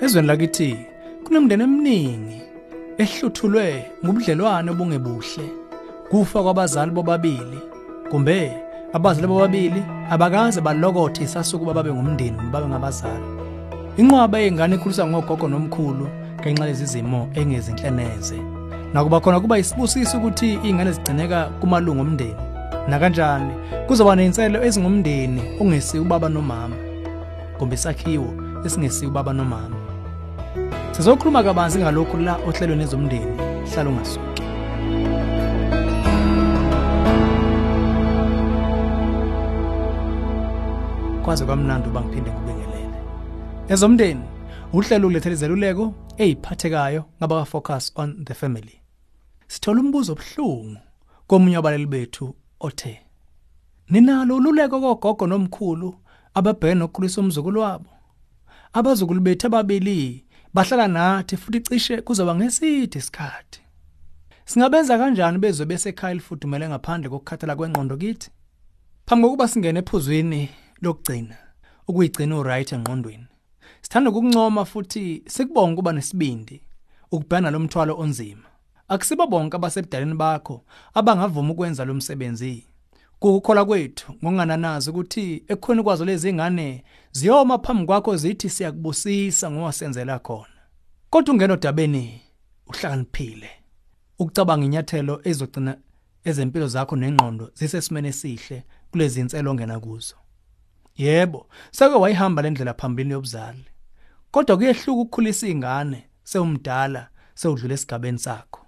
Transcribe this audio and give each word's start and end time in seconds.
Ezweni 0.00 0.28
lakithi 0.28 0.76
kunemndeni 1.24 1.62
eminingi 1.62 2.42
ehluthulwe 2.98 3.66
ngobudlelwane 4.04 4.70
obungebuhle. 4.70 5.46
Kufa 6.10 6.42
kwabazali 6.42 6.90
bobabili 6.90 7.58
kumbe 8.10 8.52
abazali 8.92 9.26
bobabili 9.26 9.82
abakaze 10.10 10.60
balokothe 10.60 11.24
isasuku 11.24 11.64
babe 11.64 11.92
ngumndeni 11.92 12.36
babe 12.52 12.68
ngabazali. 12.68 13.28
Inqwaba 13.96 14.38
yengane 14.38 14.74
ikhuliswa 14.76 15.06
ngogogo 15.06 15.48
nomkhulu 15.48 16.06
ngenxa 16.40 16.66
lezi 16.66 16.86
zimo 16.86 17.28
engezinhleneze. 17.34 18.38
Nakuba 18.92 19.20
khona 19.20 19.40
kuba 19.40 19.58
isibusiso 19.58 20.18
ukuthi 20.18 20.54
izingane 20.54 20.92
zigcineka 20.92 21.44
kumalungu 21.60 22.00
omndeni. 22.02 22.36
Na 22.88 22.98
kanjani 22.98 23.52
kuzoba 23.86 24.16
nezinselo 24.16 24.64
ezingumndeni 24.64 25.42
ongesi 25.60 25.98
ubaba 25.98 26.28
nomama. 26.28 26.76
Kumbe 27.58 27.74
isakhiwo 27.74 28.30
esingesi 28.64 29.06
ubaba 29.06 29.32
nomama. 29.32 29.85
Sizokhuluma 30.96 31.42
kabanzi 31.42 31.78
ngalokhu 31.78 32.16
la 32.16 32.36
ohlelweni 32.36 32.82
ezomndeni 32.82 33.36
hlala 33.70 33.90
ungasuki. 33.90 34.42
Kwaze 41.24 41.44
kwamnandi 41.44 41.88
uba 41.88 42.00
ngiphinde 42.00 42.30
ngibingelele. 42.30 43.00
Ezomndeni 43.68 44.24
uhlelo 44.72 45.08
ulethele 45.08 45.34
izeluleko 45.34 45.94
eziphathekayo 46.16 47.04
ngaba 47.18 47.44
focus 47.44 47.92
on 47.96 48.24
the 48.24 48.34
family. 48.34 48.80
Sithola 49.46 49.80
umbuzo 49.80 50.12
obuhlungu 50.12 50.76
komunye 51.26 51.56
wabaleli 51.56 51.86
bethu 51.86 52.34
othe 52.60 53.00
Ninalo 53.90 54.36
ululeko 54.36 54.80
kogogo 54.80 55.26
nomkhulu 55.26 55.94
ababhekene 56.34 56.74
nokukhulisa 56.74 57.20
umzukulu 57.20 57.60
wabo. 57.60 57.90
Abazukulu 58.72 59.20
bethu 59.20 59.46
ababili 59.46 60.25
bahlala 60.54 60.88
nathi 60.88 61.36
futhi 61.36 61.60
cishe 61.60 62.02
kuzoba 62.02 62.34
ngeside 62.34 62.98
isikhathi. 62.98 63.60
Singabenza 64.44 64.98
kanjani 64.98 65.38
bezwe 65.38 65.66
besekhaya 65.66 66.12
elifudumele 66.12 66.68
ngaphandle 66.68 67.10
kokukhathala 67.10 67.56
kwengqondo 67.56 67.96
kithi? 67.96 68.30
Phambi 69.06 69.24
kokuba 69.24 69.48
singene 69.48 69.78
ephuzwini 69.78 70.48
lokugcina, 70.82 71.36
ukuyigcina 71.88 72.38
uright 72.38 72.72
engqondweni. 72.72 73.26
Sithanda 73.82 74.10
ukukuncoma 74.10 74.64
futhi 74.64 75.22
sikubonga 75.26 75.76
kuba 75.76 75.92
nesibindi 75.92 76.62
ukubhena 77.10 77.50
lo 77.50 77.58
mthwalo 77.60 77.98
onzima. 77.98 78.48
Akusibo 78.88 79.26
bonke 79.26 79.56
abasebudaleni 79.56 80.14
bakho 80.14 80.64
abangavuma 80.94 81.52
ukwenza 81.52 81.84
lo 81.84 81.94
msebenzi. 81.94 82.66
Kukukhola 83.18 83.64
kwethu 83.64 84.12
ngokungananazi 84.12 84.90
ukuthi 84.90 85.44
ekukhona 85.48 85.82
kwazo 85.82 86.04
lezi 86.04 86.28
ingane 86.28 86.84
ziyoma 87.12 87.58
phambi 87.58 87.86
kwakho 87.86 88.16
zithi 88.16 88.48
siyakubusisa 88.50 89.50
ngoba 89.50 89.72
senzela 89.72 90.18
khona. 90.18 90.60
Kodwa 91.10 91.34
ungena 91.34 91.54
odabeni 91.54 92.20
uhlakaniphile. 92.66 93.50
Ukucabanga 94.18 94.64
inyathelo 94.64 95.20
ezogcina 95.24 95.76
ezempilo 96.24 96.66
zakho 96.68 96.96
nengqondo 96.96 97.50
zisesimene 97.54 98.08
esihle 98.08 98.64
kulezi 98.90 99.20
inselo 99.20 99.50
ongena 99.50 99.80
kuzo. 99.80 100.16
Yebo, 100.96 101.46
sake 101.70 101.94
wayihamba 101.94 102.42
lendlela 102.42 102.74
phambili 102.74 103.10
yobuzali. 103.10 103.64
Kodwa 104.30 104.56
kuyehluka 104.56 104.92
ukukhulisa 104.92 105.46
izingane 105.46 106.08
sewumdala 106.24 107.08
sewudlula 107.34 107.74
esigabeni 107.74 108.18
sakho. 108.18 108.60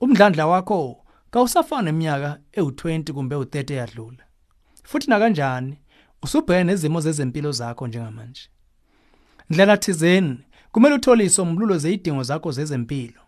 Umdlandla 0.00 0.46
wakho 0.46 1.04
kawusafana 1.30 1.82
neminyaka 1.82 2.38
ewu20 2.52 3.12
kumbe 3.12 3.36
u30 3.36 3.72
eyadlula. 3.72 4.24
Futhi 4.84 5.10
na 5.10 5.18
kanjani 5.18 5.78
usubhekene 6.22 6.64
nezimo 6.64 7.00
zezempilo 7.00 7.52
zakho 7.52 7.86
njengamanje. 7.86 8.42
Ndlela 9.50 9.76
thizeni 9.76 10.38
kumele 10.72 10.94
uthole 10.94 11.24
isombululo 11.24 11.78
zezidingo 11.78 12.22
zakho 12.22 12.52
zezempilo. 12.52 13.20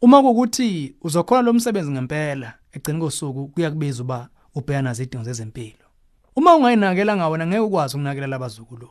Uma 0.00 0.22
kukuthi 0.22 0.96
uzokhona 1.02 1.42
lo 1.42 1.52
msebenzi 1.52 1.90
ngempela 1.90 2.54
egcina 2.72 2.98
kosuku 2.98 3.48
kuyakubiza 3.48 4.02
uba 4.02 4.28
ubhekana 4.54 4.90
nezidingo 4.90 5.24
zezempilo. 5.24 5.86
Uma 6.36 6.56
ungayinakela 6.56 7.16
ngawona 7.16 7.46
ngeke 7.46 7.60
ukwazi 7.60 7.96
ukunakela 7.96 8.26
labazukulu. 8.26 8.88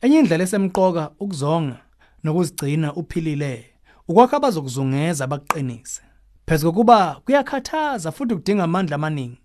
Enye 0.00 0.18
indlela 0.18 0.44
esemqoka 0.44 1.10
ukuzonga 1.20 1.78
nokuzigcina 2.24 2.94
uphilile 2.94 3.70
ukwakha 4.08 4.36
abazokuzungeza 4.36 5.24
abakuqinise. 5.24 6.02
Phezulu 6.48 6.72
kuba 6.72 7.20
kuyakhathaza 7.24 8.12
futhi 8.12 8.34
kudinga 8.34 8.64
amandla 8.64 8.94
amaningi. 8.94 9.40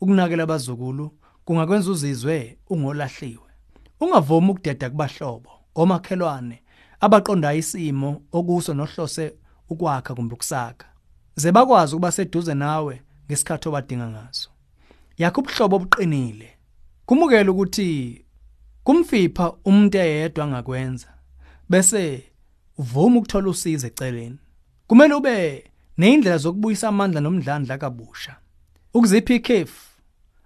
Ukunakela 0.00 0.42
abazukulu 0.42 1.10
kungakwenza 1.44 1.90
uzizwe 1.90 2.58
ungolahliwe. 2.70 3.50
Ungavumi 4.00 4.50
ukudeda 4.50 4.90
kubahlobo, 4.90 5.50
omakhelwane 5.74 6.62
abaqonda 7.00 7.54
isimo 7.54 8.22
okuso 8.32 8.74
nohlose 8.74 9.34
ukwakha 9.68 10.14
kumbe 10.14 10.34
ukusaka. 10.34 10.86
Ze 11.36 11.52
bakwazi 11.52 11.94
ukuba 11.94 12.12
seduze 12.12 12.54
nawe 12.54 13.02
ngesikhathi 13.26 13.68
obadinga 13.68 14.08
ngaso. 14.08 14.50
Yakho 15.18 15.40
ubuhlobo 15.40 15.76
obuqinile. 15.76 16.48
Kumukela 17.06 17.50
ukuthi 17.50 18.24
kumfipha 18.84 19.52
umuntu 19.64 19.98
eyedwa 19.98 20.44
angakwenza 20.44 21.08
bese 21.68 22.24
uvuma 22.78 23.18
ukuthola 23.18 23.48
usizo 23.48 23.86
eceleni. 23.86 24.38
Kumele 24.86 25.14
ube 25.14 25.64
neindlela 25.98 26.38
zokubuyisa 26.38 26.88
amandla 26.88 27.20
nomdlandla 27.20 27.78
kabusha. 27.78 28.36
Ukuzipha 28.94 29.34
ikhefu 29.34 29.82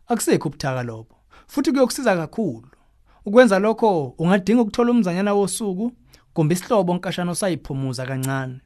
akusekho 0.09 0.49
ubuthaka 0.49 0.83
lobo 0.83 1.15
futhi 1.47 1.71
kuyokusiza 1.73 2.17
kakhulu. 2.17 2.69
Ukwenza 3.27 3.59
lokho 3.59 4.15
ungadinga 4.19 4.63
ukuthola 4.63 4.91
umzanyana 4.91 5.35
wosuku 5.35 5.93
kumbe 6.35 6.55
isihlobo 6.55 6.93
onkashana 6.93 7.31
osayiphumuza 7.31 8.07
kancane. 8.07 8.61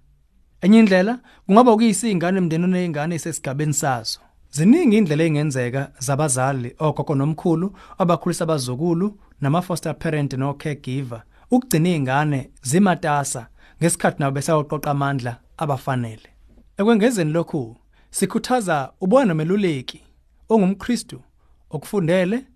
Enye 0.61 0.79
indlela 0.79 1.19
kungaba 1.47 1.73
ukuyisingane 1.73 2.39
emndenini 2.39 2.73
nezingane 2.73 3.15
esesigabeni 3.15 3.75
sazo. 3.75 4.21
Ziningi 4.51 4.97
indlela 4.97 5.25
engenzeka 5.25 5.93
zabazali 5.99 6.75
ogogo 6.79 7.15
nomkhulu 7.15 7.77
abakhulisa 7.99 8.45
abazukulu 8.45 9.19
nama 9.41 9.63
foster 9.63 9.99
parent 9.99 10.33
no 10.35 10.55
caregiver 10.55 11.23
ukugcina 11.51 11.89
izingane 11.89 12.51
zimatasa 12.63 13.47
ngesikhathi 13.81 14.21
nabo 14.21 14.35
besayoqoqa 14.35 14.91
amandla 14.91 15.41
abafanele. 15.57 16.34
Ekwengezeni 16.79 17.33
lokhu 17.33 17.77
sikhuthaza 18.11 18.93
ubona 19.01 19.25
nomeluleki 19.25 20.01
ongumKristu 20.49 21.21
okufundele 21.71 22.47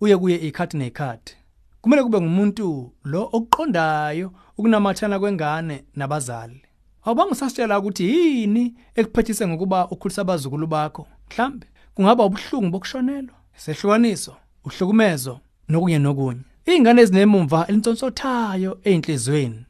uye 0.00 0.16
kuye 0.16 0.36
ikhathi 0.36 0.76
nekhathi. 0.76 1.36
Kumele 1.80 2.02
kube 2.02 2.20
ngumuntu 2.20 2.92
lo 3.04 3.22
okuqondayo 3.32 4.32
ukunamathana 4.58 5.18
kwengane 5.20 5.84
nabazali. 5.96 6.62
Awubanga 7.04 7.32
usasitshela 7.32 7.78
ukuthi 7.78 8.04
yini 8.04 8.74
ekuphethise 8.94 9.46
ngokuba 9.46 9.88
ukhulisa 9.88 10.22
abazukulu 10.22 10.66
bakho. 10.66 11.06
Mhlambe 11.30 11.66
kungaba 11.94 12.24
ubuhlungu 12.24 12.70
bokushonelwa, 12.70 13.36
sehlukaniso, 13.56 14.36
uhlukumezo 14.64 15.40
nokunye 15.68 15.98
nokunye. 15.98 16.42
Izingane 16.66 17.02
ezinemumva 17.02 17.66
elintsonsothayo 17.68 18.80
einhlizweni. 18.84 19.64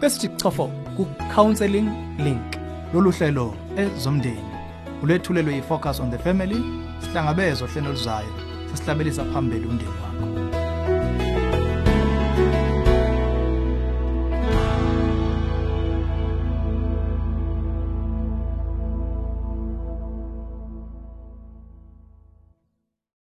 bese 0.00 0.20
sichofo 0.20 0.70
ku 0.96 1.06
counseling 1.34 1.88
link. 2.18 2.56
Lolu 2.94 3.10
hlelo 3.10 3.54
ezomndeni 3.76 4.44
ulethulelwe 5.02 5.54
yifocus 5.54 6.00
on 6.00 6.10
the 6.10 6.18
family 6.18 6.62
sihlangabezwa 7.00 7.68
hlelo 7.68 7.90
luzayo 7.90 8.28
sesihlabelisa 8.70 9.24
phambili 9.24 9.66
umndeni 9.66 9.90
wakho 10.02 10.49